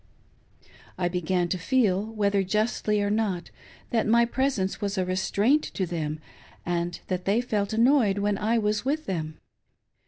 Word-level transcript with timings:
I 0.97 1.09
began 1.09 1.47
to 1.49 1.59
feel, 1.59 2.03
whether 2.03 2.41
justly 2.41 3.03
or 3.03 3.11
not, 3.11 3.51
that 3.91 4.07
my 4.07 4.25
presence 4.25 4.81
was 4.81 4.97
a 4.97 5.05
restraint 5.05 5.61
to 5.75 5.85
them, 5.85 6.19
and 6.65 6.99
that 7.05 7.25
they 7.25 7.39
felt 7.39 7.71
annoyed 7.71 8.17
when 8.17 8.39
I 8.39 8.57
was 8.57 8.83
with 8.83 9.05
them. 9.05 9.37